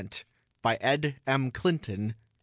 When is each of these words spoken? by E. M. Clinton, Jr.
by 0.63 0.73
E. 0.77 1.13
M. 1.27 1.51
Clinton, 1.51 2.13
Jr. 2.15 2.17